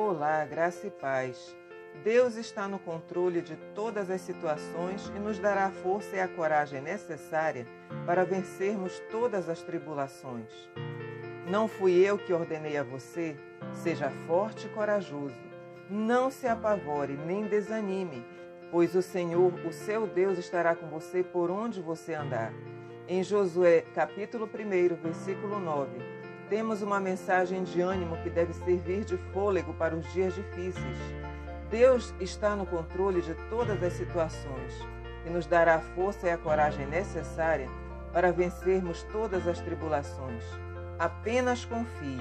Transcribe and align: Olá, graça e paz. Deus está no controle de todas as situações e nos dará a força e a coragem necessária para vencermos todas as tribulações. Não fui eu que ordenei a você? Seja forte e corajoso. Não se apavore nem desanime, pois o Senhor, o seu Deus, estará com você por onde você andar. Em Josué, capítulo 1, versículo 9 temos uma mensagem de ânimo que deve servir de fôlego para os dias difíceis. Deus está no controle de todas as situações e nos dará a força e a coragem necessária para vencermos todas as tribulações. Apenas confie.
Olá, 0.00 0.44
graça 0.44 0.86
e 0.86 0.90
paz. 0.92 1.56
Deus 2.04 2.36
está 2.36 2.68
no 2.68 2.78
controle 2.78 3.42
de 3.42 3.56
todas 3.74 4.08
as 4.10 4.20
situações 4.20 5.10
e 5.16 5.18
nos 5.18 5.40
dará 5.40 5.66
a 5.66 5.70
força 5.72 6.14
e 6.14 6.20
a 6.20 6.28
coragem 6.28 6.80
necessária 6.80 7.66
para 8.06 8.24
vencermos 8.24 9.02
todas 9.10 9.48
as 9.48 9.60
tribulações. 9.60 10.52
Não 11.50 11.66
fui 11.66 11.94
eu 11.94 12.16
que 12.16 12.32
ordenei 12.32 12.76
a 12.76 12.84
você? 12.84 13.36
Seja 13.74 14.08
forte 14.28 14.66
e 14.66 14.70
corajoso. 14.70 15.34
Não 15.90 16.30
se 16.30 16.46
apavore 16.46 17.14
nem 17.14 17.48
desanime, 17.48 18.24
pois 18.70 18.94
o 18.94 19.02
Senhor, 19.02 19.52
o 19.66 19.72
seu 19.72 20.06
Deus, 20.06 20.38
estará 20.38 20.76
com 20.76 20.86
você 20.86 21.24
por 21.24 21.50
onde 21.50 21.82
você 21.82 22.14
andar. 22.14 22.52
Em 23.08 23.24
Josué, 23.24 23.80
capítulo 23.96 24.48
1, 24.48 24.94
versículo 24.94 25.58
9 25.58 26.17
temos 26.48 26.82
uma 26.82 26.98
mensagem 26.98 27.62
de 27.62 27.80
ânimo 27.80 28.16
que 28.22 28.30
deve 28.30 28.52
servir 28.54 29.04
de 29.04 29.16
fôlego 29.32 29.74
para 29.74 29.94
os 29.94 30.10
dias 30.12 30.34
difíceis. 30.34 30.98
Deus 31.70 32.14
está 32.18 32.56
no 32.56 32.64
controle 32.64 33.20
de 33.20 33.34
todas 33.50 33.82
as 33.82 33.92
situações 33.92 34.72
e 35.26 35.30
nos 35.30 35.46
dará 35.46 35.76
a 35.76 35.80
força 35.80 36.26
e 36.26 36.30
a 36.30 36.38
coragem 36.38 36.86
necessária 36.86 37.68
para 38.12 38.32
vencermos 38.32 39.02
todas 39.12 39.46
as 39.46 39.60
tribulações. 39.60 40.42
Apenas 40.98 41.64
confie. 41.64 42.18